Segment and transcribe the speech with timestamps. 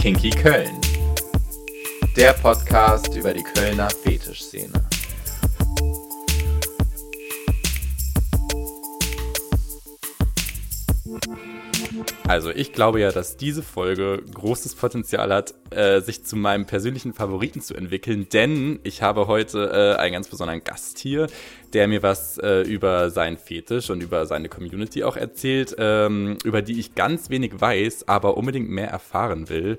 [0.00, 0.80] Kinky Köln.
[2.16, 4.89] Der Podcast über die Kölner Fetischszene.
[12.30, 17.12] Also ich glaube ja, dass diese Folge großes Potenzial hat, äh, sich zu meinem persönlichen
[17.12, 21.26] Favoriten zu entwickeln, denn ich habe heute äh, einen ganz besonderen Gast hier,
[21.72, 26.62] der mir was äh, über seinen Fetisch und über seine Community auch erzählt, ähm, über
[26.62, 29.78] die ich ganz wenig weiß, aber unbedingt mehr erfahren will.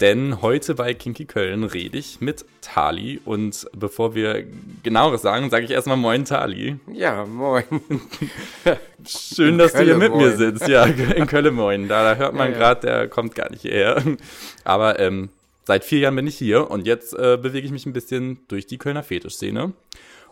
[0.00, 4.46] Denn heute bei Kinky Köln rede ich mit Tali und bevor wir
[4.82, 6.78] genaueres sagen, sage ich erstmal Moin Tali.
[6.90, 7.64] Ja, moin.
[9.06, 10.24] Schön, dass Kölle, du hier mit moin.
[10.24, 10.66] mir sitzt.
[10.68, 11.86] Ja, in Köln Moin.
[11.88, 14.02] Da, da hört man ja, gerade, der kommt gar nicht hierher.
[14.64, 15.28] Aber ähm,
[15.64, 18.66] seit vier Jahren bin ich hier und jetzt äh, bewege ich mich ein bisschen durch
[18.66, 19.74] die Kölner Fetischszene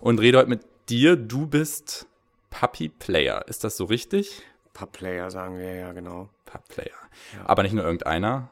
[0.01, 1.17] und rede heute mit dir.
[1.17, 2.07] Du bist
[2.49, 3.45] Puppy Player.
[3.49, 4.43] Ist das so richtig?
[4.73, 6.31] Pup Player sagen wir ja, genau.
[6.47, 6.87] Pup Player.
[7.35, 7.41] Ja.
[7.45, 8.49] Aber nicht nur irgendeiner.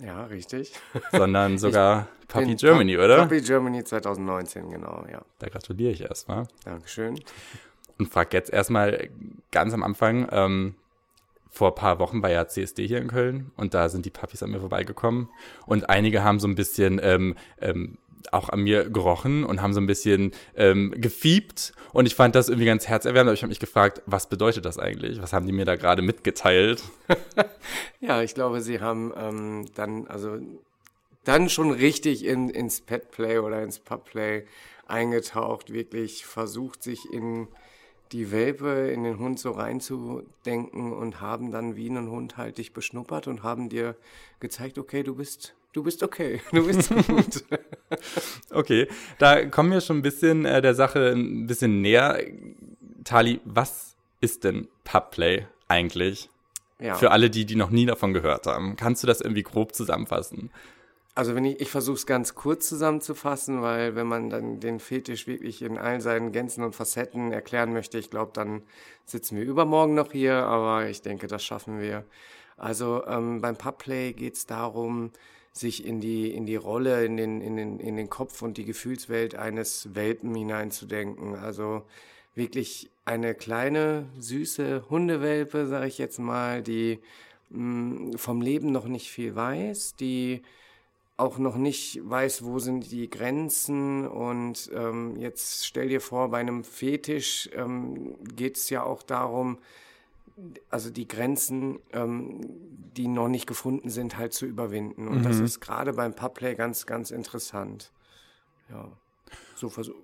[0.00, 0.72] Ja, richtig.
[1.12, 3.22] Sondern sogar Puppy Germany, oder?
[3.22, 5.22] Puppy Germany 2019, genau, ja.
[5.38, 6.46] Da gratuliere ich erstmal.
[6.64, 7.20] Dankeschön.
[7.98, 9.08] Und frag jetzt erstmal
[9.52, 10.74] ganz am Anfang, ähm,
[11.54, 14.42] vor ein paar Wochen war ja CSD hier in Köln und da sind die Puppies
[14.42, 15.28] an mir vorbeigekommen
[15.66, 17.96] und einige haben so ein bisschen ähm, ähm,
[18.32, 21.72] auch an mir gerochen und haben so ein bisschen ähm, gefiebt.
[21.92, 23.28] Und ich fand das irgendwie ganz herzerwärmend.
[23.28, 25.20] Aber ich habe mich gefragt, was bedeutet das eigentlich?
[25.20, 26.82] Was haben die mir da gerade mitgeteilt?
[28.00, 30.38] ja, ich glaube, sie haben ähm, dann, also
[31.24, 34.44] dann schon richtig in, ins Petplay oder ins Pubplay
[34.86, 37.48] eingetaucht, wirklich versucht, sich in
[38.12, 42.72] die Welpe, in den Hund so reinzudenken und haben dann wie ein Hund halt dich
[42.72, 43.96] beschnuppert und haben dir
[44.40, 47.44] gezeigt, okay, du bist du bist okay, du bist gut.
[48.50, 52.18] okay, da kommen wir schon ein bisschen äh, der Sache ein bisschen näher.
[53.04, 56.30] Tali, was ist denn Pubplay eigentlich?
[56.78, 56.94] Ja.
[56.94, 58.76] Für alle, die, die noch nie davon gehört haben.
[58.76, 60.50] Kannst du das irgendwie grob zusammenfassen?
[61.14, 65.28] Also wenn ich, ich versuche es ganz kurz zusammenzufassen, weil wenn man dann den Fetisch
[65.28, 68.62] wirklich in all seinen Gänzen und Facetten erklären möchte, ich glaube, dann
[69.04, 72.04] sitzen wir übermorgen noch hier, aber ich denke, das schaffen wir.
[72.56, 75.12] Also ähm, beim Pubplay geht es darum,
[75.54, 78.64] sich in die, in die Rolle, in den, in, den, in den Kopf und die
[78.64, 81.36] Gefühlswelt eines Welpen hineinzudenken.
[81.36, 81.82] Also
[82.34, 86.98] wirklich eine kleine, süße Hundewelpe, sage ich jetzt mal, die
[87.50, 90.42] mh, mm, vom Leben noch nicht viel weiß, die
[91.16, 94.08] auch noch nicht weiß, wo sind die Grenzen.
[94.08, 99.58] Und ähm, jetzt stell dir vor, bei einem Fetisch ähm, geht es ja auch darum,
[100.70, 102.40] also die Grenzen, ähm,
[102.96, 105.08] die noch nicht gefunden sind, halt zu überwinden.
[105.08, 105.22] Und mhm.
[105.22, 107.92] das ist gerade beim Pubplay ganz, ganz interessant.
[108.70, 108.88] Ja,
[109.54, 109.96] so versuche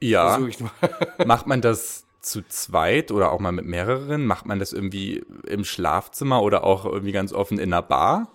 [0.00, 0.30] ja.
[0.30, 0.70] versuch ich mal.
[1.26, 4.26] Macht man das zu zweit oder auch mal mit mehreren?
[4.26, 8.32] Macht man das irgendwie im Schlafzimmer oder auch irgendwie ganz offen in einer Bar?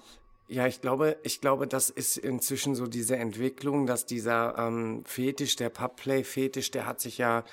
[0.48, 5.56] Ja, ich glaube, ich glaube, das ist inzwischen so diese Entwicklung, dass dieser ähm, Fetisch,
[5.56, 7.44] der Pubplay-Fetisch, der hat sich ja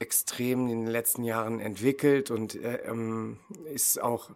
[0.00, 3.38] extrem in den letzten Jahren entwickelt und äh, ähm,
[3.72, 4.30] ist auch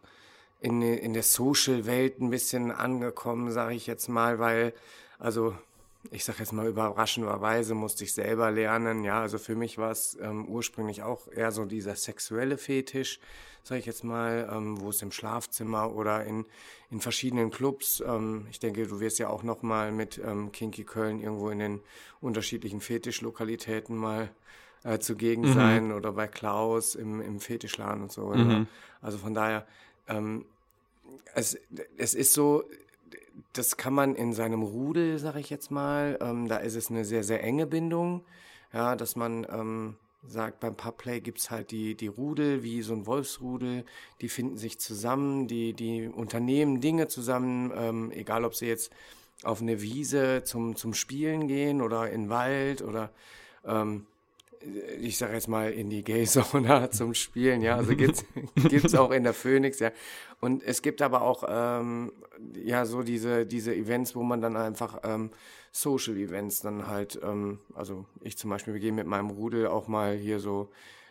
[0.60, 4.72] in, in der Social-Welt ein bisschen angekommen, sage ich jetzt mal, weil,
[5.19, 5.54] also
[6.10, 9.04] ich sage jetzt mal überraschenderweise musste ich selber lernen.
[9.04, 13.20] Ja, also für mich war es ähm, ursprünglich auch eher so dieser sexuelle Fetisch,
[13.62, 16.44] sage ich jetzt mal, ähm, wo es im Schlafzimmer oder in,
[16.91, 18.02] in verschiedenen Clubs.
[18.06, 21.58] Ähm, ich denke, du wirst ja auch noch mal mit ähm, Kinky Köln irgendwo in
[21.58, 21.81] den
[22.20, 24.31] unterschiedlichen Fetischlokalitäten mal
[24.84, 25.55] äh, zugegen mhm.
[25.55, 28.28] sein oder bei Klaus im, im Fetischladen und so.
[28.28, 28.67] Mhm.
[29.03, 29.67] Also von daher,
[30.09, 30.45] ähm,
[31.34, 31.59] es,
[31.97, 32.65] es ist so,
[33.53, 37.05] das kann man in seinem Rudel, sag ich jetzt mal, ähm, da ist es eine
[37.05, 38.25] sehr, sehr enge Bindung,
[38.73, 39.97] ja, dass man ähm,
[40.27, 43.84] sagt, beim Pubplay gibt's halt die, die Rudel, wie so ein Wolfsrudel,
[44.21, 48.93] die finden sich zusammen, die, die unternehmen Dinge zusammen, ähm, egal ob sie jetzt
[49.43, 53.11] auf eine Wiese zum, zum Spielen gehen oder in den Wald oder
[53.65, 54.06] ähm,
[55.00, 59.25] ich sage jetzt mal, in die Gay-Sauna zum Spielen, ja, also gibt's gibt's auch in
[59.25, 59.90] der Phoenix, ja.
[60.40, 62.12] Und es gibt aber auch, ähm,
[62.55, 65.31] ja, so diese, diese Events, wo man dann einfach ähm,
[65.72, 70.14] Social-Events dann halt, ähm, also ich zum Beispiel, wir gehen mit meinem Rudel auch mal
[70.14, 70.70] hier so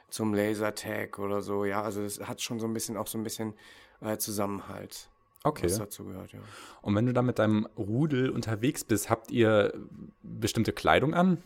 [0.10, 3.24] zum Lasertag oder so, ja, also es hat schon so ein bisschen, auch so ein
[3.24, 3.54] bisschen
[4.02, 5.10] äh, Zusammenhalt.
[5.44, 5.66] Okay.
[5.66, 6.40] Was dazu gehört, ja.
[6.82, 9.74] Und wenn du da mit deinem Rudel unterwegs bist, habt ihr
[10.22, 11.44] bestimmte Kleidung an?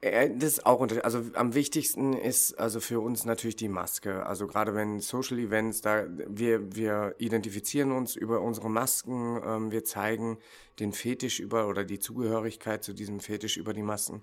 [0.00, 4.24] Äh, das ist auch unter also am wichtigsten ist also für uns natürlich die Maske.
[4.26, 9.84] Also gerade wenn Social Events, da wir wir identifizieren uns über unsere Masken, ähm, wir
[9.84, 10.38] zeigen
[10.78, 14.22] den Fetisch über oder die Zugehörigkeit zu diesem Fetisch über die Masken.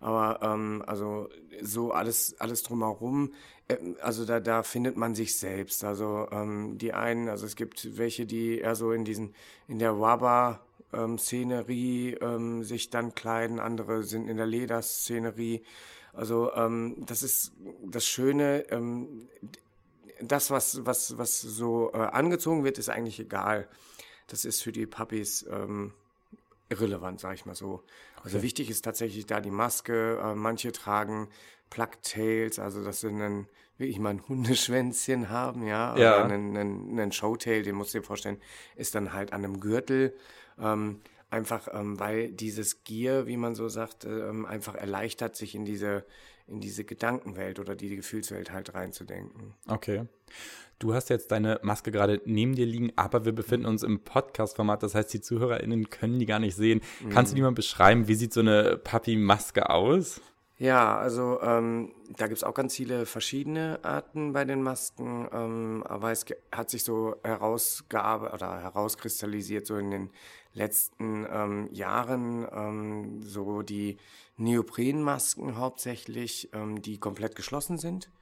[0.00, 1.30] Aber ähm, also
[1.62, 3.32] so alles, alles drumherum,
[3.68, 5.84] äh, also da, da findet man sich selbst.
[5.84, 9.34] Also ähm, die einen, also es gibt welche, die eher so in diesen,
[9.66, 10.60] in der Waba
[10.94, 15.62] ähm, Szenerie ähm, sich dann kleiden, andere sind in der Lederszenerie.
[16.12, 17.52] Also ähm, das ist
[17.84, 18.64] das Schöne.
[18.70, 19.28] Ähm,
[20.20, 23.68] das, was, was, was so äh, angezogen wird, ist eigentlich egal.
[24.28, 25.92] Das ist für die Puppies ähm,
[26.68, 27.82] irrelevant, sag ich mal so.
[28.22, 28.46] Also okay.
[28.46, 30.18] wichtig ist tatsächlich da die Maske.
[30.22, 31.28] Äh, manche tragen
[31.70, 33.48] Plugtails, also das sind dann
[33.78, 35.96] wirklich mal ein Hundeschwänzchen haben, ja.
[35.96, 36.24] ja.
[36.24, 38.40] Oder einen, einen, einen Showtail, den musst du dir vorstellen,
[38.76, 40.14] ist dann halt an einem Gürtel.
[40.58, 45.64] Ähm, einfach ähm, weil dieses Gier, wie man so sagt, ähm, einfach erleichtert, sich in
[45.64, 46.04] diese,
[46.46, 49.54] in diese Gedankenwelt oder die, Gefühlswelt halt reinzudenken.
[49.68, 50.06] Okay.
[50.78, 54.82] Du hast jetzt deine Maske gerade neben dir liegen, aber wir befinden uns im Podcast-Format,
[54.82, 56.80] das heißt, die ZuhörerInnen können die gar nicht sehen.
[57.00, 57.10] Mhm.
[57.10, 60.20] Kannst du die mal beschreiben, wie sieht so eine Papi-Maske aus?
[60.56, 66.12] Ja, also ähm, da gibt's auch ganz viele verschiedene Arten bei den Masken, ähm, aber
[66.12, 70.10] es hat sich so herausgearbeitet oder herauskristallisiert so in den
[70.52, 73.98] letzten ähm, Jahren ähm, so die
[74.36, 78.12] Neoprenmasken hauptsächlich, ähm, die komplett geschlossen sind,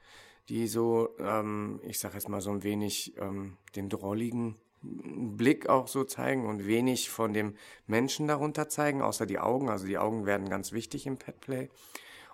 [0.49, 5.87] die so, ähm, ich sage jetzt mal so ein wenig ähm, den drolligen Blick auch
[5.87, 9.69] so zeigen und wenig von dem Menschen darunter zeigen, außer die Augen.
[9.69, 11.69] Also die Augen werden ganz wichtig im Petplay.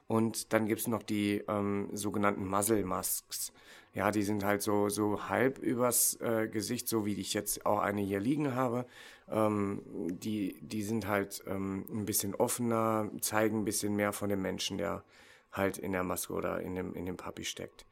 [0.10, 3.54] Und dann gibt's noch die ähm, sogenannten Muzzle Masks.
[3.94, 7.78] Ja, die sind halt so, so halb übers äh, Gesicht, so wie ich jetzt auch
[7.78, 8.88] eine hier liegen habe.
[9.30, 14.42] Ähm, die, die sind halt ähm, ein bisschen offener, zeigen ein bisschen mehr von dem
[14.42, 15.04] Menschen, der
[15.52, 17.86] halt in der Maske oder in dem, in dem Papi steckt.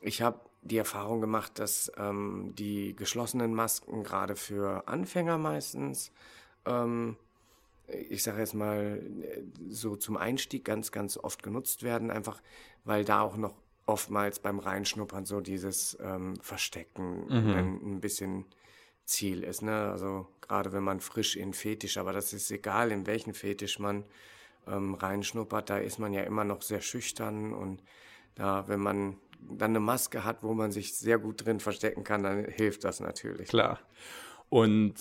[0.00, 6.12] Ich habe die Erfahrung gemacht, dass ähm, die geschlossenen Masken gerade für Anfänger meistens
[6.64, 7.16] ähm,
[8.08, 9.02] ich sage jetzt mal,
[9.68, 12.40] so zum Einstieg ganz, ganz oft genutzt werden, einfach
[12.84, 13.54] weil da auch noch
[13.86, 17.54] oftmals beim Reinschnuppern so dieses ähm, Verstecken mhm.
[17.54, 18.44] ein, ein, bisschen
[19.04, 19.62] Ziel ist.
[19.62, 19.90] Ne?
[19.90, 24.04] Also gerade wenn man frisch in Fetisch, aber das ist egal, in welchen Fetisch man
[24.66, 27.82] ähm, reinschnuppert, da ist man ja immer noch sehr schüchtern und
[28.36, 32.22] da, wenn man dann eine Maske hat, wo man sich sehr gut drin verstecken kann,
[32.22, 33.48] dann hilft das natürlich.
[33.48, 33.80] Klar.
[34.50, 34.94] Und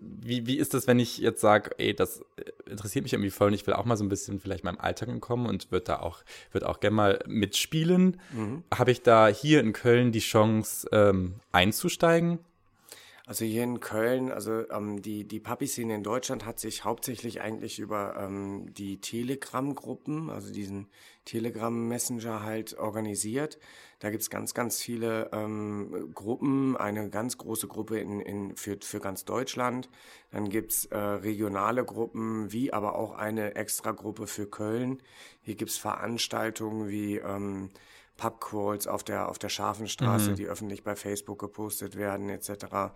[0.00, 2.24] wie, wie ist das, wenn ich jetzt sage, ey, das
[2.68, 5.08] interessiert mich irgendwie voll und ich will auch mal so ein bisschen vielleicht meinem Alltag
[5.08, 8.20] entkommen und würde da auch, würde auch gerne mal mitspielen.
[8.32, 8.64] Mhm.
[8.74, 12.40] Habe ich da hier in Köln die Chance ähm, einzusteigen?
[13.24, 17.78] Also hier in Köln, also ähm, die, die Papi-Szene in Deutschland hat sich hauptsächlich eigentlich
[17.78, 20.88] über ähm, die Telegram-Gruppen, also diesen
[21.28, 23.58] Telegram-Messenger halt organisiert.
[23.98, 28.98] Da gibt's ganz, ganz viele ähm, Gruppen, eine ganz große Gruppe in, in, für, für
[28.98, 29.90] ganz Deutschland.
[30.30, 35.02] Dann gibt's äh, regionale Gruppen, wie aber auch eine extra Gruppe für Köln.
[35.42, 37.68] Hier gibt's Veranstaltungen wie ähm,
[38.16, 40.36] Pubcalls auf der, auf der Scharfenstraße, mhm.
[40.36, 42.92] die öffentlich bei Facebook gepostet werden, etc.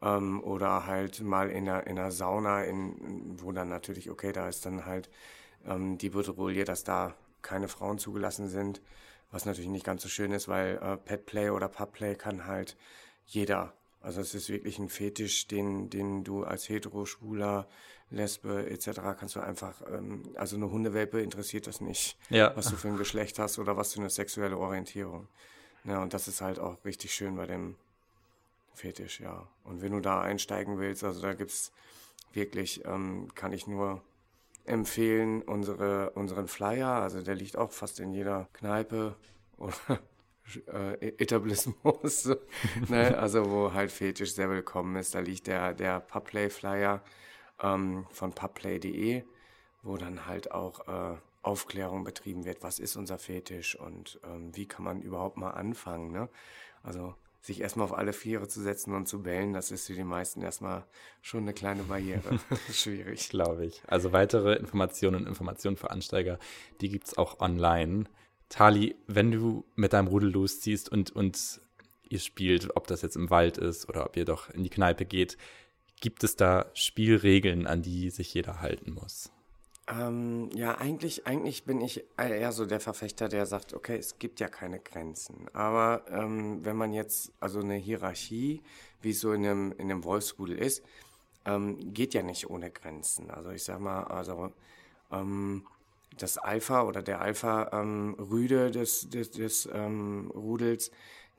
[0.00, 4.48] Ähm, oder halt mal in der, in der Sauna, in, wo dann natürlich, okay, da
[4.48, 5.10] ist dann halt
[5.66, 7.14] ähm, die Patrouille, dass da
[7.44, 8.80] keine Frauen zugelassen sind,
[9.30, 12.76] was natürlich nicht ganz so schön ist, weil äh, Petplay oder Pubplay kann halt
[13.26, 13.72] jeder.
[14.00, 17.66] Also es ist wirklich ein Fetisch, den, den du als hetero, schwuler,
[18.10, 19.00] Lesbe etc.
[19.18, 22.54] kannst du einfach, ähm, also eine Hundewelpe interessiert das nicht, ja.
[22.56, 25.26] was du für ein Geschlecht hast oder was für eine sexuelle Orientierung.
[25.84, 27.76] Ja, und das ist halt auch richtig schön bei dem
[28.74, 29.46] Fetisch, ja.
[29.64, 31.72] Und wenn du da einsteigen willst, also da gibt's
[32.32, 34.02] wirklich, ähm, kann ich nur
[34.64, 39.16] empfehlen, unsere, unseren Flyer, also der liegt auch fast in jeder Kneipe
[39.56, 39.74] oder
[41.00, 42.30] äh, Etablismus,
[42.88, 43.16] ne?
[43.18, 45.14] also wo halt Fetisch sehr willkommen ist.
[45.14, 47.02] Da liegt der, der Pubplay-Flyer
[47.62, 49.24] ähm, von pubplay.de,
[49.82, 54.66] wo dann halt auch äh, Aufklärung betrieben wird, was ist unser Fetisch und ähm, wie
[54.66, 56.10] kann man überhaupt mal anfangen.
[56.10, 56.30] Ne?
[56.82, 60.04] Also sich erstmal auf alle Viere zu setzen und zu bellen, das ist für die
[60.04, 60.84] meisten erstmal
[61.20, 62.38] schon eine kleine Barriere.
[62.72, 63.28] Schwierig.
[63.28, 63.82] Glaube ich.
[63.86, 66.38] Also weitere Informationen und Informationen für Ansteiger,
[66.80, 68.04] die gibt es auch online.
[68.48, 71.60] Tali, wenn du mit deinem Rudel losziehst und, und
[72.08, 75.04] ihr spielt, ob das jetzt im Wald ist oder ob ihr doch in die Kneipe
[75.04, 75.36] geht,
[76.04, 79.30] Gibt es da Spielregeln, an die sich jeder halten muss?
[79.86, 84.40] Ähm, ja, eigentlich, eigentlich bin ich eher so der Verfechter, der sagt, okay, es gibt
[84.40, 85.46] ja keine Grenzen.
[85.52, 88.62] Aber ähm, wenn man jetzt, also eine Hierarchie,
[89.02, 90.82] wie es so in einem, in einem Wolfsrudel ist,
[91.44, 93.30] ähm, geht ja nicht ohne Grenzen.
[93.30, 94.52] Also ich sag mal, also
[95.12, 95.66] ähm,
[96.16, 100.90] das Alpha oder der Alpha-Rüde ähm, des, des, des ähm, Rudels,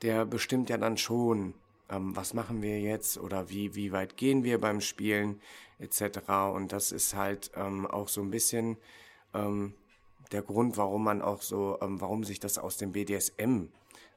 [0.03, 1.55] der bestimmt ja dann schon,
[1.89, 5.39] ähm, was machen wir jetzt oder wie, wie weit gehen wir beim Spielen
[5.79, 6.29] etc.
[6.53, 8.77] Und das ist halt ähm, auch so ein bisschen
[9.33, 9.73] ähm,
[10.31, 13.67] der Grund, warum man auch so, ähm, warum sich das aus dem BDSM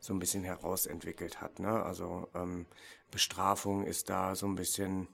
[0.01, 1.59] so ein bisschen herausentwickelt hat.
[1.59, 1.83] Ne?
[1.83, 2.67] Also ähm,
[3.11, 5.09] Bestrafung ist da so ein bisschen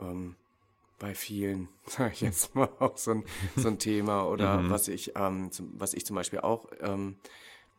[0.00, 0.36] ähm,
[0.98, 3.24] bei vielen, sage ich jetzt mal, auch so ein,
[3.56, 4.26] so ein Thema.
[4.26, 4.70] Oder mhm.
[4.70, 7.16] was ich, ähm, zum, was ich zum Beispiel auch ähm,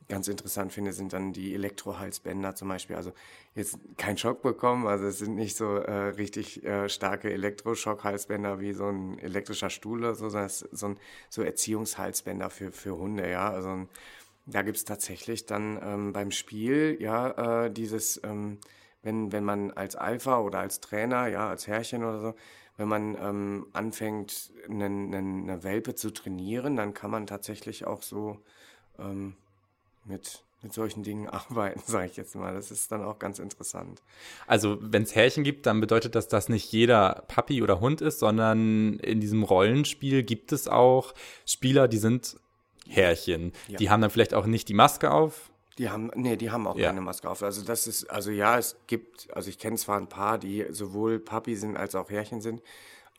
[0.09, 2.95] ganz interessant finde, sind dann die Elektrohalsbänder zum Beispiel.
[2.95, 3.13] Also
[3.55, 8.73] jetzt kein Schock bekommen, also es sind nicht so äh, richtig äh, starke Elektroschock-Halsbänder wie
[8.73, 10.99] so ein elektrischer Stuhl oder so, sondern es so, ein,
[11.29, 13.49] so Erziehungshalsbänder für, für Hunde, ja.
[13.49, 13.89] Also ein,
[14.47, 18.57] da gibt's tatsächlich dann ähm, beim Spiel, ja, äh, dieses, ähm,
[19.03, 22.33] wenn, wenn man als Alpha oder als Trainer, ja, als Herrchen oder so,
[22.77, 28.37] wenn man ähm, anfängt, eine, eine, Welpe zu trainieren, dann kann man tatsächlich auch so
[28.97, 29.35] ähm,
[30.09, 32.53] mit, mit solchen Dingen arbeiten, sage ich jetzt mal.
[32.53, 34.01] Das ist dann auch ganz interessant.
[34.47, 38.19] Also wenn es Härchen gibt, dann bedeutet das, dass nicht jeder Papi oder Hund ist,
[38.19, 41.13] sondern in diesem Rollenspiel gibt es auch
[41.45, 42.37] Spieler, die sind
[42.87, 43.53] Härchen.
[43.67, 43.77] Ja.
[43.77, 45.51] Die haben dann vielleicht auch nicht die Maske auf.
[45.77, 46.87] Die haben, nee, die haben auch ja.
[46.87, 47.41] keine Maske auf.
[47.41, 51.19] Also das ist, also ja, es gibt, also ich kenne zwar ein paar, die sowohl
[51.19, 52.61] Papi sind als auch Härchen sind,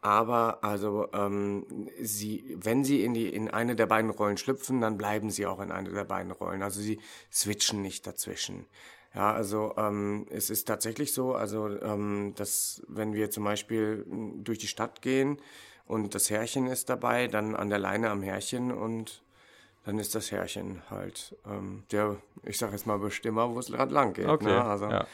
[0.02, 4.96] aber also ähm, sie, wenn sie in die in eine der beiden Rollen schlüpfen, dann
[4.96, 6.62] bleiben sie auch in eine der beiden Rollen.
[6.62, 6.98] Also sie
[7.30, 8.66] switchen nicht dazwischen.
[9.14, 14.58] Ja, also ähm, es ist tatsächlich so, also ähm, dass wenn wir zum Beispiel durch
[14.58, 15.38] die Stadt gehen
[15.86, 19.22] und das Härchen ist dabei, dann an der Leine am Härchen und
[19.84, 23.92] dann ist das Herrchen halt ähm, der, ich sage jetzt mal, Bestimmer, wo es gerade
[23.92, 24.28] lang geht.
[24.28, 24.64] Okay, ne?
[24.64, 25.06] Also ja.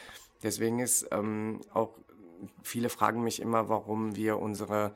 [0.43, 1.97] deswegen ist ähm, auch,
[2.63, 4.93] viele fragen mich immer, warum wir unsere,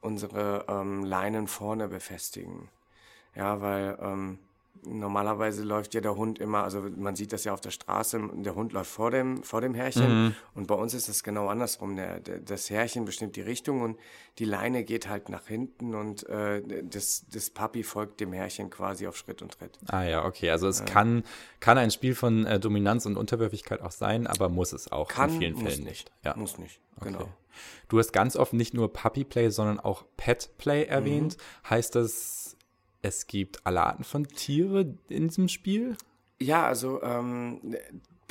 [0.00, 2.68] unsere ähm, Leinen vorne befestigen.
[3.34, 4.38] Ja, weil ähm,
[4.84, 8.54] normalerweise läuft ja der Hund immer, also man sieht das ja auf der Straße, der
[8.54, 10.34] Hund läuft vor dem, vor dem Härchen mhm.
[10.54, 11.96] und bei uns ist es genau andersrum.
[11.96, 13.98] Der, der, das Härchen bestimmt die Richtung und
[14.38, 19.06] die Leine geht halt nach hinten und äh, das, das Papi folgt dem Härchen quasi
[19.06, 19.78] auf Schritt und Tritt.
[19.86, 20.84] Ah ja, okay, also es ja.
[20.84, 21.22] kann,
[21.60, 25.30] kann ein Spiel von äh, Dominanz und Unterwürfigkeit auch sein, aber muss es auch kann,
[25.30, 25.86] in vielen Fällen nicht.
[25.86, 26.12] nicht.
[26.24, 26.36] Ja.
[26.36, 27.20] Muss nicht, genau.
[27.20, 27.30] Okay.
[27.88, 31.36] Du hast ganz oft nicht nur Puppy Play, sondern auch Pet Play erwähnt.
[31.36, 31.70] Mhm.
[31.70, 32.41] Heißt das
[33.02, 35.96] es gibt alle Arten von Tiere in diesem Spiel?
[36.40, 37.76] Ja, also ähm,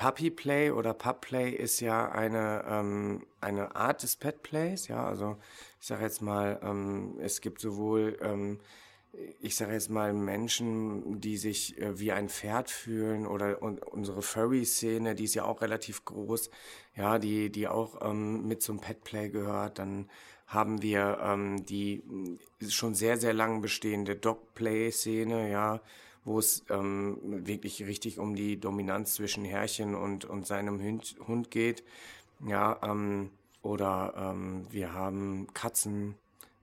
[0.02, 4.88] Puppy Play oder Pup Play ist ja eine, ähm, eine Art des Pet Plays.
[4.88, 5.38] Ja, also
[5.80, 8.60] ich sage jetzt mal, ähm, es gibt sowohl, ähm,
[9.42, 14.22] ich sage jetzt mal, Menschen, die sich äh, wie ein Pferd fühlen oder und unsere
[14.22, 16.50] Furry-Szene, die ist ja auch relativ groß,
[16.96, 19.80] ja, die, die auch ähm, mit zum Pet Play gehört.
[19.80, 20.10] Dann
[20.52, 22.04] haben wir ähm, die
[22.68, 25.80] schon sehr, sehr lang bestehende Dog-Play-Szene, ja,
[26.26, 31.52] wo es ähm, wirklich richtig um die Dominanz zwischen Herrchen und, und seinem Hund, Hund
[31.52, 31.84] geht.
[32.46, 33.32] Ja, ähm,
[33.62, 36.16] oder ähm, wir haben Katzen.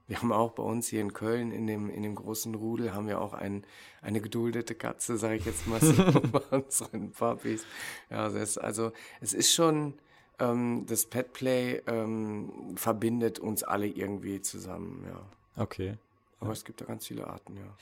[0.07, 3.09] Wir haben auch bei uns hier in Köln in dem, in dem großen Rudel haben
[3.09, 3.65] wir auch ein,
[4.03, 5.95] eine geduldete Katze, sage ich jetzt mal so,
[6.33, 7.65] bei unseren Puppies.
[8.11, 9.95] Ja, also es, also es ist schon,
[10.39, 15.63] ähm, das Petplay ähm, verbindet uns alle irgendwie zusammen, ja.
[15.63, 15.97] Okay.
[16.41, 16.53] Aber ja.
[16.53, 17.77] es gibt da ganz viele Arten, ja.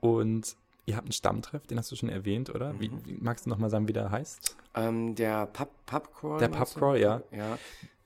[0.00, 2.72] Und ihr habt einen Stammtreff, den hast du schon erwähnt, oder?
[2.72, 2.80] Mhm.
[2.80, 4.56] Wie, wie, magst du nochmal sagen, wie der heißt?
[4.74, 6.38] Ähm, der Pub, Pubcrawl.
[6.38, 7.22] Der Pubcrawl, ja.
[7.30, 7.58] Ja.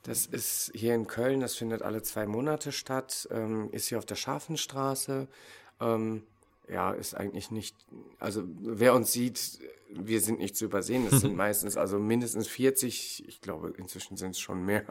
[0.02, 4.06] Das ist hier in Köln, das findet alle zwei Monate statt, ähm, ist hier auf
[4.06, 5.28] der Scharfenstraße.
[5.80, 6.24] Ähm,
[6.68, 7.76] ja, ist eigentlich nicht,
[8.18, 11.06] also wer uns sieht, wir sind nicht zu übersehen.
[11.10, 14.84] Das sind meistens also mindestens 40, ich glaube inzwischen sind es schon mehr,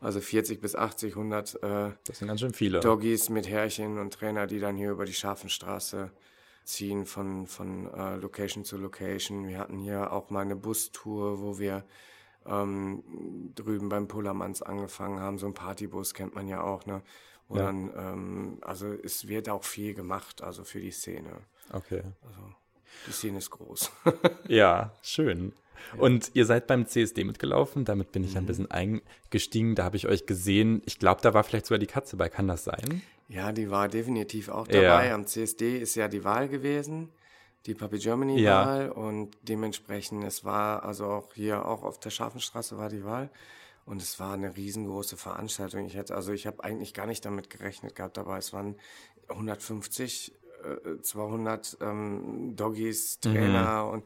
[0.00, 2.80] also 40 bis 80, 100 äh, das sind ganz schön viele.
[2.80, 6.10] Doggies mit Härchen und Trainer, die dann hier über die Scharfenstraße
[6.64, 9.46] ziehen von, von äh, Location zu Location.
[9.46, 11.84] Wir hatten hier auch mal eine Bustour, wo wir
[12.44, 15.38] ähm, drüben beim Pullermanns angefangen haben.
[15.38, 17.02] So ein Partybus kennt man ja auch, ne?
[17.48, 17.66] Und ja.
[17.66, 21.30] dann, ähm, also es wird auch viel gemacht, also für die Szene.
[21.72, 22.02] Okay.
[22.22, 22.40] Also
[23.06, 23.90] die Szene ist groß.
[24.48, 25.52] ja, schön.
[25.94, 26.02] Ja.
[26.02, 28.38] Und ihr seid beim CSD mitgelaufen, damit bin ich mhm.
[28.38, 29.74] ein bisschen eingestiegen.
[29.74, 30.82] Da habe ich euch gesehen.
[30.86, 32.28] Ich glaube, da war vielleicht sogar die Katze bei.
[32.28, 33.02] Kann das sein?
[33.28, 35.08] Ja, die war definitiv auch dabei.
[35.08, 35.14] Ja.
[35.14, 37.10] Am CSD ist ja die Wahl gewesen,
[37.66, 38.86] die Puppy Germany Wahl.
[38.86, 38.92] Ja.
[38.92, 43.30] Und dementsprechend, es war also auch hier, auch auf der Scharfenstraße war die Wahl.
[43.86, 45.86] Und es war eine riesengroße Veranstaltung.
[45.86, 48.76] Ich hätte, also ich habe eigentlich gar nicht damit gerechnet gehabt, aber es waren
[49.28, 53.90] 150, äh, 200 ähm, Doggies, Trainer mhm.
[53.92, 54.04] und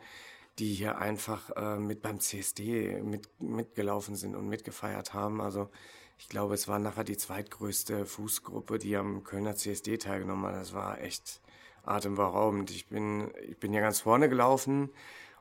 [0.59, 5.41] die hier einfach äh, mit beim CSD mit, mitgelaufen sind und mitgefeiert haben.
[5.41, 5.71] Also
[6.19, 10.61] ich glaube, es war nachher die zweitgrößte Fußgruppe, die am Kölner CSD teilgenommen hat.
[10.61, 11.41] Das war echt
[11.83, 12.71] atemberaubend.
[12.71, 14.91] Ich bin, ich bin ja ganz vorne gelaufen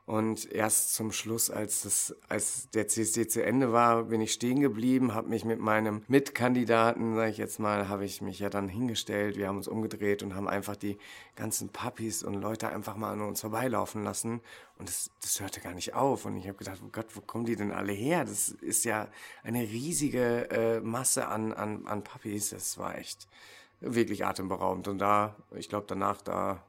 [0.10, 4.60] Und erst zum Schluss, als, das, als der CSD zu Ende war, bin ich stehen
[4.60, 8.70] geblieben, habe mich mit meinem Mitkandidaten, sage ich jetzt mal, habe ich mich ja dann
[8.70, 9.38] hingestellt.
[9.38, 10.98] Wir haben uns umgedreht und haben einfach die
[11.36, 14.42] ganzen Puppies und Leute einfach mal an uns vorbeilaufen lassen.
[14.80, 16.26] Und das, das hörte gar nicht auf.
[16.26, 18.26] Und ich habe gedacht, oh Gott, wo kommen die denn alle her?
[18.26, 19.10] Das ist ja
[19.44, 22.50] eine riesige äh, Masse an, an, an Puppies.
[22.50, 23.28] Das war echt
[23.80, 24.88] wirklich atemberaubend.
[24.88, 26.64] Und da, ich glaube, danach, da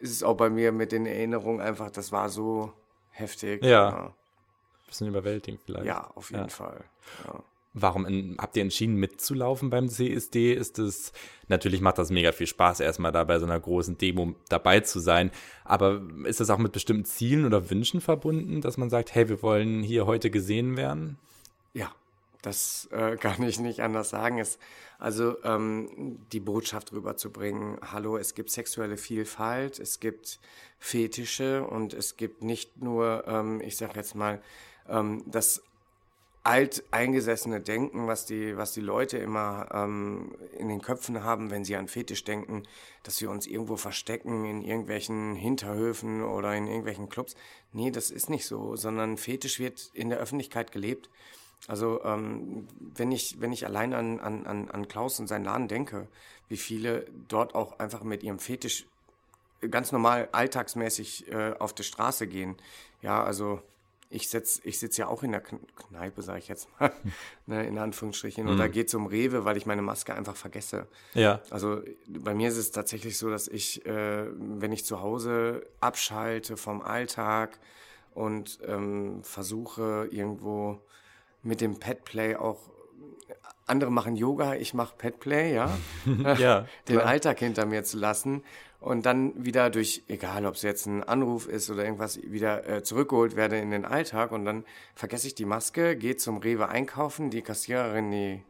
[0.00, 2.72] ist es auch bei mir mit den Erinnerungen einfach, das war so
[3.10, 3.62] heftig.
[3.64, 3.90] Ja.
[3.90, 4.14] ja.
[4.86, 5.86] Bisschen überwältigend vielleicht.
[5.86, 6.48] Ja, auf jeden ja.
[6.48, 6.84] Fall.
[7.24, 7.42] Ja.
[7.72, 10.52] Warum in, habt ihr entschieden mitzulaufen beim CSD?
[10.52, 11.12] Ist es
[11.46, 14.98] natürlich macht das mega viel Spaß, erstmal da bei so einer großen Demo dabei zu
[14.98, 15.30] sein.
[15.64, 19.42] Aber ist das auch mit bestimmten Zielen oder Wünschen verbunden, dass man sagt, hey, wir
[19.42, 21.16] wollen hier heute gesehen werden?
[21.72, 21.92] Ja,
[22.42, 24.38] das äh, kann ich nicht anders sagen.
[24.38, 24.58] Es,
[24.98, 30.40] also ähm, die Botschaft rüberzubringen, hallo, es gibt sexuelle Vielfalt, es gibt
[30.78, 34.42] Fetische und es gibt nicht nur, ähm, ich sage jetzt mal,
[34.88, 35.62] ähm, das
[36.42, 41.76] alteingesessene Denken, was die, was die Leute immer ähm, in den Köpfen haben, wenn sie
[41.76, 42.62] an Fetisch denken,
[43.02, 47.34] dass wir uns irgendwo verstecken in irgendwelchen Hinterhöfen oder in irgendwelchen Clubs.
[47.72, 51.10] Nee, das ist nicht so, sondern Fetisch wird in der Öffentlichkeit gelebt.
[51.68, 56.08] Also ähm, wenn ich wenn ich allein an, an, an Klaus und seinen Laden denke,
[56.48, 58.86] wie viele dort auch einfach mit ihrem Fetisch
[59.70, 62.56] ganz normal alltagsmäßig äh, auf der Straße gehen.
[63.02, 63.60] Ja, also
[64.12, 66.92] ich setz, ich sitze ja auch in der Kneipe, sage ich jetzt mal,
[67.46, 68.52] ne, in Anführungsstrichen, mhm.
[68.52, 70.88] oder gehe zum Rewe, weil ich meine Maske einfach vergesse.
[71.14, 71.40] Ja.
[71.50, 76.56] Also bei mir ist es tatsächlich so, dass ich, äh, wenn ich zu Hause abschalte
[76.56, 77.58] vom Alltag
[78.12, 80.80] und ähm, versuche irgendwo
[81.42, 82.58] mit dem Petplay auch
[83.66, 85.70] andere machen Yoga, ich mache Petplay, ja,
[86.38, 87.06] ja den klar.
[87.06, 88.42] Alltag hinter mir zu lassen
[88.80, 92.82] und dann wieder durch, egal ob es jetzt ein Anruf ist oder irgendwas, wieder äh,
[92.82, 97.30] zurückgeholt werde in den Alltag und dann vergesse ich die Maske, gehe zum Rewe einkaufen,
[97.30, 98.42] die Kassiererin, die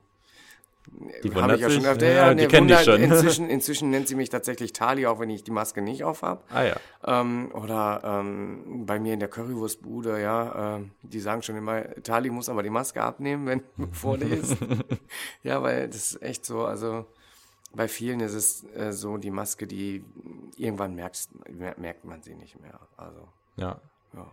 [1.23, 2.07] die habe ich ja schon öfter.
[2.07, 3.01] Ja, ja, die kenne ich schon.
[3.01, 6.43] Inzwischen, inzwischen nennt sie mich tatsächlich Tali, auch wenn ich die Maske nicht auf habe.
[6.51, 6.77] Ah ja.
[7.07, 12.31] Ähm, oder ähm, bei mir in der Currywurstbude, ja, äh, die sagen schon immer, Tali
[12.31, 14.57] muss aber die Maske abnehmen, wenn vor dir ist.
[15.43, 17.07] ja, weil das ist echt so, also
[17.73, 20.05] bei vielen ist es äh, so, die Maske, die
[20.57, 21.31] irgendwann merkst,
[21.79, 22.81] merkt man sie nicht mehr.
[22.97, 23.29] Also.
[23.57, 23.81] Ja.
[24.15, 24.27] ja.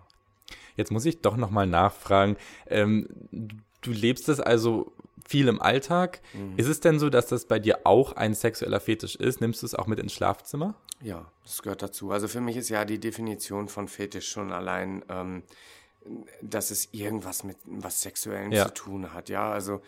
[0.75, 2.38] Jetzt muss ich doch nochmal nachfragen.
[2.67, 3.08] Ähm,
[3.82, 4.91] du lebst es also
[5.25, 6.21] viel im Alltag.
[6.34, 6.58] Mhm.
[6.58, 9.41] Ist es denn so, dass das bei dir auch ein sexueller Fetisch ist?
[9.41, 10.75] Nimmst du es auch mit ins Schlafzimmer?
[11.01, 12.12] Ja, das gehört dazu.
[12.12, 15.43] Also für mich ist ja die Definition von Fetisch schon allein, ähm,
[16.41, 18.65] dass es irgendwas mit was Sexuellem ja.
[18.65, 19.30] zu tun hat.
[19.30, 19.82] Ja, also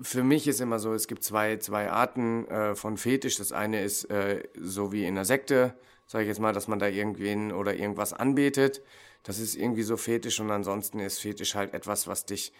[0.00, 3.36] für mich ist immer so, es gibt zwei, zwei Arten äh, von Fetisch.
[3.36, 5.74] Das eine ist äh, so wie in der Sekte,
[6.06, 8.82] sage ich jetzt mal, dass man da irgendwen oder irgendwas anbetet.
[9.22, 12.52] Das ist irgendwie so Fetisch und ansonsten ist Fetisch halt etwas, was dich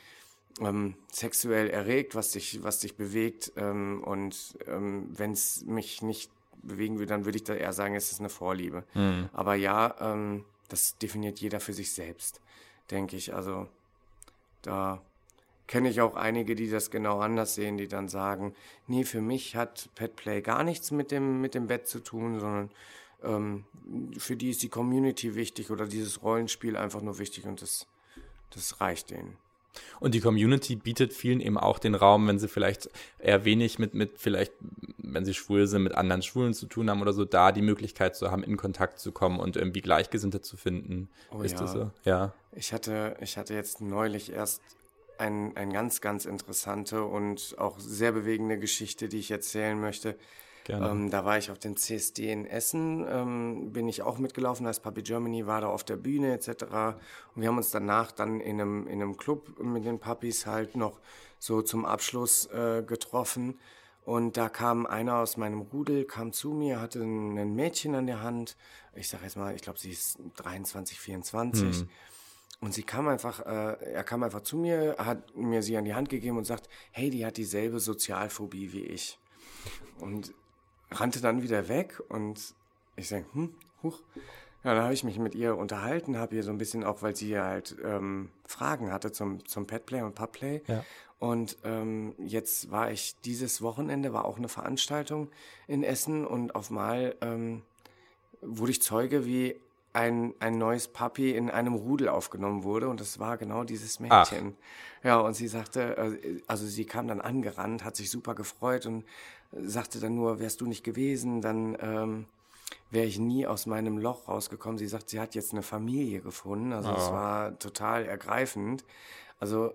[0.60, 3.52] ähm, sexuell erregt, was dich, was dich bewegt.
[3.56, 6.30] Ähm, und ähm, wenn es mich nicht
[6.62, 8.84] bewegen würde, dann würde ich da eher sagen, es ist eine Vorliebe.
[8.94, 9.28] Mhm.
[9.32, 12.40] Aber ja, ähm, das definiert jeder für sich selbst,
[12.90, 13.34] denke ich.
[13.34, 13.68] Also
[14.62, 15.00] da
[15.66, 18.54] kenne ich auch einige, die das genau anders sehen, die dann sagen,
[18.86, 22.70] nee, für mich hat Petplay gar nichts mit dem, mit dem Bett zu tun, sondern
[23.22, 23.64] ähm,
[24.18, 27.86] für die ist die Community wichtig oder dieses Rollenspiel einfach nur wichtig und das,
[28.50, 29.36] das reicht denen.
[30.00, 33.94] Und die Community bietet vielen eben auch den Raum, wenn sie vielleicht eher wenig mit,
[33.94, 34.52] mit vielleicht,
[34.98, 38.16] wenn sie schwul sind, mit anderen Schwulen zu tun haben oder so, da die Möglichkeit
[38.16, 41.08] zu haben, in Kontakt zu kommen und irgendwie Gleichgesinnte zu finden.
[41.30, 41.58] Oh, Ist ja.
[41.60, 41.90] das so?
[42.04, 42.34] Ja.
[42.52, 44.62] Ich hatte, ich hatte jetzt neulich erst
[45.18, 50.16] ein, ein ganz, ganz interessante und auch sehr bewegende Geschichte, die ich erzählen möchte.
[50.68, 54.81] Ähm, da war ich auf dem CSD in Essen, ähm, bin ich auch mitgelaufen, als
[54.81, 56.64] Puppy Germany war da auf der Bühne etc.
[57.35, 60.76] Und wir haben uns danach dann in einem, in einem Club mit den Puppies halt
[60.76, 61.00] noch
[61.38, 63.59] so zum Abschluss äh, getroffen.
[64.05, 68.22] Und da kam einer aus meinem Rudel, kam zu mir, hatte ein Mädchen an der
[68.22, 68.57] Hand.
[68.94, 71.81] Ich sage jetzt mal, ich glaube, sie ist 23, 24.
[71.81, 71.88] Hm.
[72.61, 75.94] Und sie kam einfach, äh, er kam einfach zu mir, hat mir sie an die
[75.94, 79.18] Hand gegeben und sagt, hey, die hat dieselbe Sozialphobie wie ich.
[79.98, 80.33] Und
[80.90, 82.55] rannte dann wieder weg und
[82.96, 84.01] ich denke, hm, huch.
[84.64, 87.14] Ja, dann habe ich mich mit ihr unterhalten, habe ihr so ein bisschen auch, weil
[87.14, 90.62] sie halt ähm, Fragen hatte zum, zum Petplay und Pubplay.
[90.66, 90.85] Ja.
[91.18, 95.31] Und ähm, jetzt war ich dieses Wochenende, war auch eine Veranstaltung
[95.66, 97.62] in Essen und auf Mal ähm,
[98.42, 99.57] wurde ich Zeuge, wie
[99.96, 104.55] ein, ein neues Puppy in einem Rudel aufgenommen wurde und das war genau dieses Mädchen.
[104.55, 105.05] Ach.
[105.05, 109.05] Ja, und sie sagte, äh, also sie kam dann angerannt, hat sich super gefreut und
[109.52, 112.24] sagte dann nur, wärst du nicht gewesen, dann ähm,
[112.90, 114.78] wäre ich nie aus meinem Loch rausgekommen.
[114.78, 116.72] Sie sagt, sie hat jetzt eine Familie gefunden.
[116.72, 117.12] Also es Oh.
[117.12, 118.85] war total ergreifend.
[119.40, 119.72] Also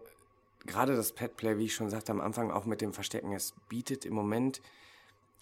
[0.66, 4.06] gerade das Petplay, wie ich schon sagte am Anfang, auch mit dem Verstecken, es bietet
[4.06, 4.62] im Moment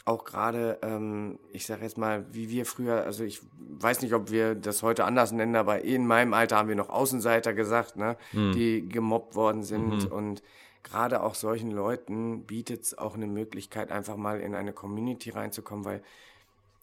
[0.06, 3.42] auch gerade, ähm, ich sage jetzt mal, wie wir früher, also ich
[3.80, 6.90] weiß nicht, ob wir das heute anders nennen, aber in meinem Alter haben wir noch
[6.90, 8.16] Außenseiter gesagt, ne,
[8.54, 10.10] die gemobbt worden sind.
[10.12, 10.42] Und
[10.84, 15.86] gerade auch solchen Leuten bietet es auch eine Möglichkeit, einfach mal in eine Community reinzukommen,
[15.86, 16.02] weil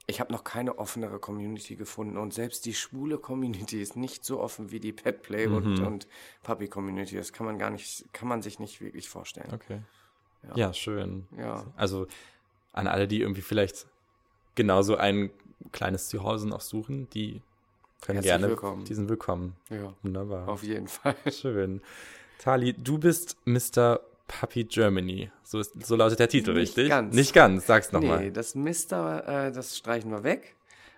[0.09, 4.41] ich habe noch keine offenere Community gefunden und selbst die schwule Community ist nicht so
[4.41, 6.07] offen wie die Petplay und, und
[6.45, 7.17] Puppy Community.
[7.17, 9.51] Das kann man gar nicht, kann man sich nicht wirklich vorstellen.
[9.53, 9.81] Okay.
[10.55, 11.27] Ja, schön.
[11.37, 11.65] Ja.
[11.77, 12.07] Also
[12.73, 13.89] an alle, die irgendwie vielleicht
[14.55, 15.31] genauso ein
[15.73, 17.43] kleines Zuhause noch suchen, die
[18.01, 18.85] können Herzlich gerne, willkommen.
[18.85, 19.57] die sind willkommen.
[19.71, 20.49] Ja, Wunderbar.
[20.49, 21.17] auf jeden Fall.
[21.33, 21.81] Schön.
[22.39, 24.01] Tali, du bist Mr.
[24.29, 25.31] Puppy Germany.
[25.45, 26.89] So, ist, so lautet der Titel, Nicht richtig?
[26.89, 27.15] ganz.
[27.15, 28.25] Nicht ganz, sag's nochmal.
[28.25, 30.57] Nee, das Mister, äh, das streichen wir weg,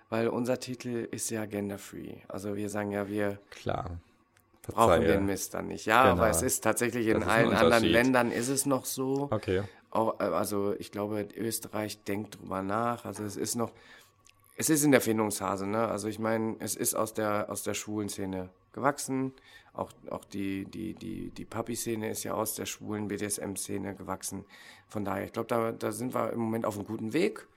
[0.09, 2.17] weil unser Titel ist ja genderfree.
[2.27, 3.99] Also wir sagen ja, wir Klar.
[4.63, 5.07] brauchen Verzeihe.
[5.13, 5.85] den Mister nicht.
[5.85, 6.13] Ja, Genau.
[6.21, 7.83] aber es ist tatsächlich in allen anderen.
[7.83, 9.27] Ländern ist es noch so.
[9.31, 9.61] Okay.
[9.91, 13.05] Auch, äh, also ich glaube, Österreich denkt drüber nach.
[13.05, 13.71] Also es ist noch,
[14.55, 15.65] es ist in der Findungsphase.
[15.67, 15.87] Ne?
[15.87, 19.33] Also ich meine, es ist aus der aus der schwulen Szene gewachsen.
[19.73, 24.45] Auch auch die die die die Papi-Szene ist ja aus der schwulen BDSM-Szene gewachsen.
[24.87, 27.47] Von daher, ich glaube, da da sind wir im Moment auf einem guten Weg.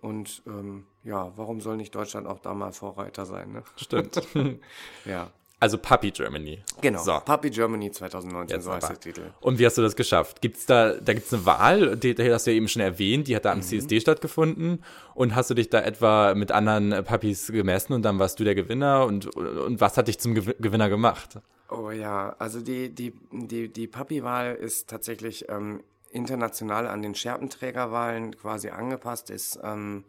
[0.00, 3.52] Und ähm, ja, warum soll nicht Deutschland auch da mal Vorreiter sein?
[3.52, 3.62] Ne?
[3.76, 4.20] Stimmt.
[5.04, 6.62] Ja, also Puppy Germany.
[6.80, 7.02] genau.
[7.02, 7.18] So.
[7.24, 9.22] Papi Germany 2019, Jetzt so heißt der Titel.
[9.40, 10.40] Und wie hast du das geschafft?
[10.42, 13.34] Gibt's da, da gibt's eine Wahl, die, die hast du ja eben schon erwähnt, die
[13.36, 13.60] hat da Mhm.
[13.60, 14.82] am CSD stattgefunden.
[15.14, 18.54] Und hast du dich da etwa mit anderen Puppies gemessen und dann warst du der
[18.54, 19.04] Gewinner?
[19.06, 21.38] Und, und was hat dich zum Gew Gewinner gemacht?
[21.70, 28.36] Oh ja, also die, die, die, die Papi-Wahl ist tatsächlich ähm, international an den Scherpenträgerwahlen
[28.36, 30.04] quasi angepasst, ist, ähm,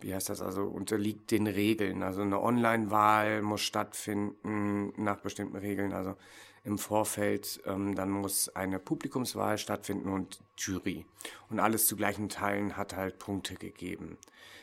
[0.00, 2.02] wie heißt das, also unterliegt den Regeln.
[2.02, 5.92] Also eine Online-Wahl muss stattfinden nach bestimmten Regeln.
[5.92, 6.16] Also
[6.64, 11.04] im Vorfeld, ähm, dann muss eine Publikumswahl stattfinden und Jury.
[11.50, 14.16] Und alles zu gleichen Teilen hat halt Punkte gegeben.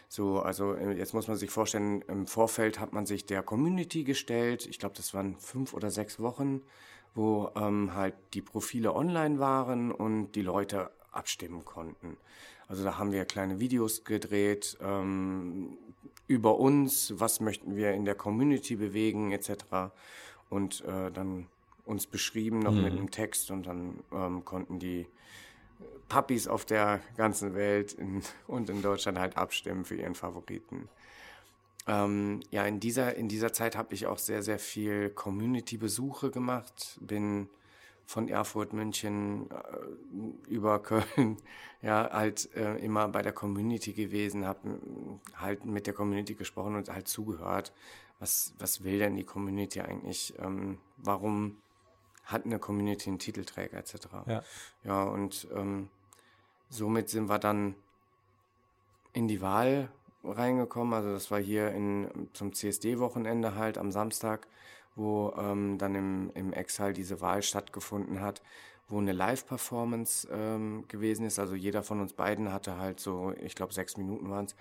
[0.10, 4.04] So, also äh, jetzt muss man sich vorstellen, im Vorfeld hat man sich der Community
[4.04, 4.66] gestellt.
[4.66, 6.62] Ich glaube, das waren fünf oder sechs Wochen,
[7.14, 12.18] wo ähm, halt die Profile online waren und die Leute abstimmen konnten.
[12.72, 15.78] Also da haben wir kleine Videos gedreht ähm,
[16.28, 19.92] über uns, was möchten wir in der Community bewegen etc.
[20.50, 21.48] Und äh, dann
[21.84, 25.06] uns beschrieben noch mit einem Text und dann ähm, konnten die
[26.08, 30.88] Puppies auf der ganzen Welt in, und in Deutschland halt abstimmen für ihren Favoriten.
[31.88, 36.98] Ähm, ja, in dieser, in dieser Zeit habe ich auch sehr, sehr viel Community-Besuche gemacht,
[37.02, 37.50] bin
[38.12, 41.38] von Erfurt, München äh, über Köln,
[41.82, 44.80] ja, halt äh, immer bei der Community gewesen, habe
[45.34, 47.72] halt mit der Community gesprochen und halt zugehört.
[48.20, 50.34] Was, was will denn die Community eigentlich?
[50.40, 51.62] Ähm, warum
[52.26, 53.96] hat eine Community einen Titelträger etc.?
[54.28, 54.44] Ja.
[54.84, 55.90] Ja, und ähm,
[56.70, 57.76] somit sind wir dann
[59.14, 59.90] in die Wahl
[60.24, 60.94] reingekommen.
[60.94, 64.48] Also das war hier in, zum CSD-Wochenende halt am Samstag,
[64.96, 68.42] wo ähm, dann im, im Exhal diese Wahl stattgefunden hat,
[68.88, 71.40] wo eine Live-Performance ähm, gewesen ist.
[71.40, 74.56] Also jeder von uns beiden hatte halt so, ich glaube sechs Minuten waren es,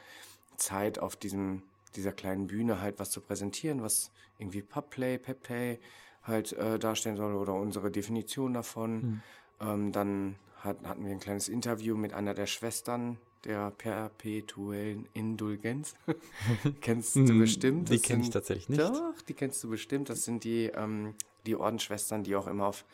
[0.56, 1.62] Zeit auf diesem,
[1.96, 5.78] dieser kleinen Bühne halt was zu präsentieren, was irgendwie Pubplay, Pepplay
[6.22, 9.22] halt äh, darstellen soll oder unsere Definition davon.
[9.60, 15.94] Ähm, dann hat, hatten wir ein kleines Interview mit einer der Schwestern der perpetuellen Indulgenz.
[16.80, 17.88] kennst du bestimmt.
[17.88, 18.80] Die Das kenn ich sind- tatsächlich nicht.
[18.80, 20.08] Doch, die kennst du bestimmt.
[20.10, 21.14] Das sind die, ähm,
[21.46, 22.84] die Ordensschwestern, die auch immer auf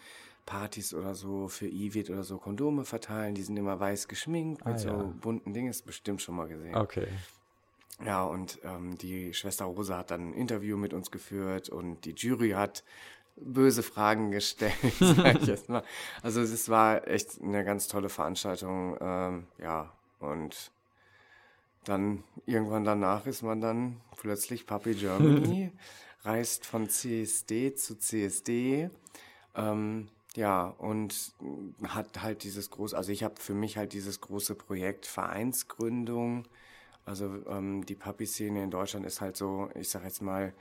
[0.45, 3.35] Partys oder so für Ivid oder so Kondome verteilen.
[3.35, 5.13] Die sind immer weiß geschminkt mit Ah, so ja.
[5.21, 5.69] bunten Dingen.
[5.71, 6.77] Ist bestimmt schon mal gesehen.
[6.77, 7.09] Okay.
[8.05, 12.11] Ja, und ähm, die Schwester Rosa hat dann ein Interview mit uns geführt und die
[12.13, 12.85] Jury hat
[13.37, 15.83] böse Fragen gestellt, sag ich jetzt mal.
[16.23, 20.71] Also es war echt eine ganz tolle Veranstaltung, ähm, ja, und
[21.85, 25.73] dann irgendwann danach ist man dann plötzlich Puppy Germany,
[26.23, 28.91] reist von CSD zu CSD,
[29.55, 31.33] ähm, ja, und
[31.85, 36.47] hat halt dieses große, also ich habe für mich halt dieses große Projekt Vereinsgründung,
[37.07, 40.53] also ähm, die Puppy-Szene in Deutschland ist halt so, ich sag jetzt mal,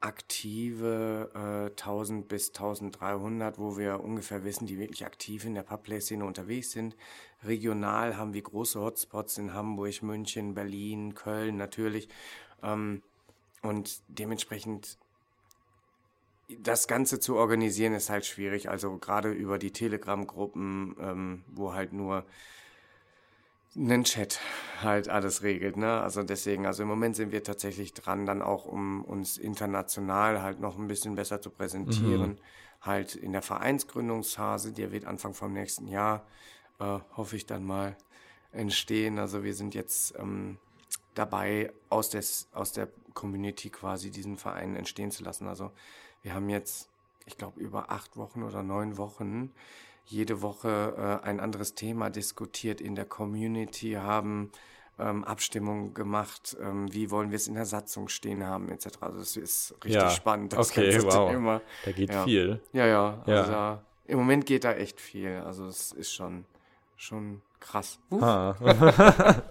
[0.00, 6.24] aktive äh, 1000 bis 1300, wo wir ungefähr wissen, die wirklich aktiv in der Pubplay-Szene
[6.24, 6.96] unterwegs sind.
[7.44, 12.08] Regional haben wir große Hotspots in Hamburg, München, Berlin, Köln natürlich.
[12.62, 13.02] Ähm,
[13.62, 14.98] und dementsprechend
[16.48, 18.70] das Ganze zu organisieren ist halt schwierig.
[18.70, 22.24] Also gerade über die Telegram-Gruppen, ähm, wo halt nur
[23.76, 24.40] einen Chat
[24.82, 26.00] halt alles regelt, ne?
[26.00, 30.60] Also deswegen, also im Moment sind wir tatsächlich dran, dann auch um uns international halt
[30.60, 32.30] noch ein bisschen besser zu präsentieren.
[32.30, 32.38] Mhm.
[32.80, 36.26] Halt in der Vereinsgründungsphase, die wird Anfang vom nächsten Jahr,
[36.78, 37.96] äh, hoffe ich dann mal,
[38.52, 39.18] entstehen.
[39.18, 40.58] Also wir sind jetzt ähm,
[41.14, 45.48] dabei, aus, des, aus der Community quasi diesen Verein entstehen zu lassen.
[45.48, 45.70] Also
[46.22, 46.88] wir haben jetzt,
[47.26, 49.52] ich glaube, über acht Wochen oder neun Wochen
[50.08, 54.50] jede Woche äh, ein anderes Thema diskutiert in der Community, haben
[54.98, 58.86] ähm, Abstimmungen gemacht, ähm, wie wollen wir es in der Satzung stehen haben, etc.
[59.00, 60.54] Also das ist richtig ja, spannend.
[60.54, 61.30] Das okay, wow.
[61.30, 61.60] Thema.
[61.84, 62.24] Da geht ja.
[62.24, 62.60] viel.
[62.72, 63.22] Ja, ja.
[63.26, 63.34] ja.
[63.34, 65.42] Also da, im Moment geht da echt viel.
[65.44, 66.46] Also es ist schon,
[66.96, 67.98] schon krass.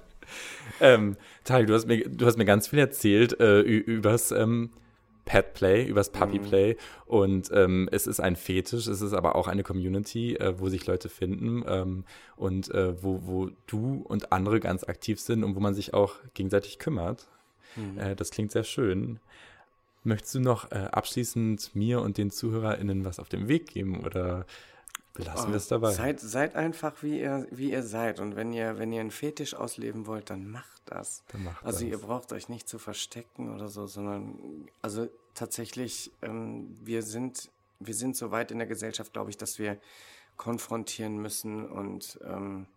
[0.81, 4.71] ähm, Tali, du hast mir, du hast mir ganz viel erzählt äh, übers ähm,
[5.27, 6.43] Pet Play, übers Puppy mhm.
[6.43, 6.73] Play.
[6.73, 6.77] Mhm.
[7.05, 10.87] Und ähm, es ist ein Fetisch, es ist aber auch eine Community, äh, wo sich
[10.87, 12.05] Leute finden ähm,
[12.37, 16.15] und äh, wo, wo du und andere ganz aktiv sind und wo man sich auch
[16.33, 17.27] gegenseitig kümmert.
[17.75, 17.99] Mhm.
[17.99, 19.19] Äh, das klingt sehr schön.
[20.03, 24.45] Möchtest du noch äh, abschließend mir und den ZuhörerInnen was auf den Weg geben oder
[25.17, 25.91] Belassen oh, wir es dabei.
[25.91, 28.19] Seid, seid einfach, wie ihr, wie ihr seid.
[28.19, 31.23] Und wenn ihr, wenn ihr einen Fetisch ausleben wollt, dann macht das.
[31.29, 31.89] Dann macht also das.
[31.89, 37.49] ihr braucht euch nicht zu verstecken oder so, sondern also tatsächlich, ähm, wir sind,
[37.79, 39.79] wir sind so weit in der Gesellschaft, glaube ich, dass wir
[40.37, 42.67] konfrontieren müssen und ähm,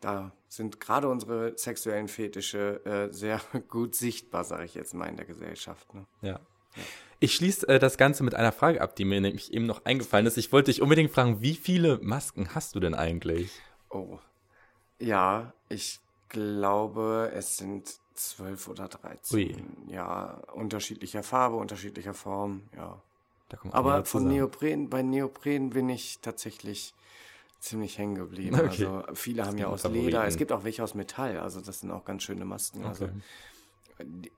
[0.00, 5.16] da sind gerade unsere sexuellen Fetische äh, sehr gut sichtbar, sage ich jetzt mal, in
[5.16, 5.94] der Gesellschaft.
[5.94, 6.04] Ne?
[6.20, 6.28] Ja.
[6.30, 6.82] ja.
[7.20, 10.26] Ich schließe äh, das Ganze mit einer Frage ab, die mir nämlich eben noch eingefallen
[10.26, 10.36] ist.
[10.36, 13.50] Ich wollte dich unbedingt fragen, wie viele Masken hast du denn eigentlich?
[13.90, 14.18] Oh.
[15.00, 19.38] Ja, ich glaube, es sind zwölf oder dreizehn.
[19.86, 19.92] Ui.
[19.92, 23.00] Ja, unterschiedlicher Farbe, unterschiedlicher Form, ja.
[23.70, 26.92] Aber von Neopren, bei Neopren bin ich tatsächlich
[27.60, 28.56] ziemlich hängen geblieben.
[28.58, 28.84] Okay.
[28.84, 30.06] Also viele haben ja aus Favoriten.
[30.06, 32.84] Leder, es gibt auch welche aus Metall, also das sind auch ganz schöne Masken.
[32.84, 33.14] Also okay.
[33.14, 33.24] Also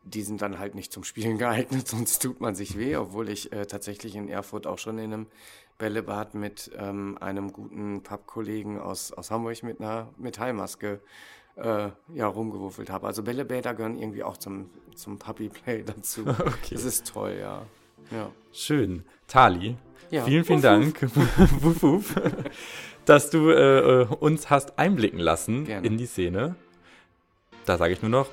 [0.04, 3.52] die sind dann halt nicht zum Spielen geeignet, sonst tut man sich weh, obwohl ich
[3.52, 5.26] äh, tatsächlich in Erfurt auch schon in einem
[5.78, 11.00] Bällebad mit ähm, einem guten Pappkollegen aus, aus Hamburg mit einer Metallmaske
[11.56, 13.06] äh, ja, rumgewuffelt habe.
[13.06, 16.26] Also Bällebäder gehören irgendwie auch zum, zum Puppy-Play dazu.
[16.26, 16.72] Okay.
[16.72, 17.62] Das ist toll, ja.
[18.10, 18.30] ja.
[18.52, 19.04] Schön.
[19.26, 19.76] Tali,
[20.10, 20.24] ja.
[20.24, 21.00] vielen, vielen Dank,
[21.62, 22.14] wuff, wuff,
[23.04, 25.86] dass du äh, äh, uns hast einblicken lassen Gerne.
[25.86, 26.56] in die Szene.
[27.64, 28.28] Da sage ich nur noch,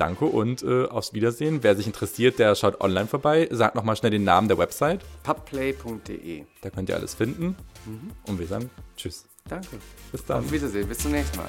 [0.00, 1.62] danke und äh, aufs Wiedersehen.
[1.62, 3.48] Wer sich interessiert, der schaut online vorbei.
[3.50, 5.00] Sagt nochmal schnell den Namen der Website.
[5.22, 6.44] pubplay.de.
[6.62, 7.56] Da könnt ihr alles finden.
[7.86, 8.10] Mhm.
[8.26, 9.26] Und wir sagen Tschüss.
[9.48, 9.78] Danke.
[10.12, 10.44] Bis dann.
[10.44, 10.88] Auf Wiedersehen.
[10.88, 11.48] Bis zum nächsten Mal.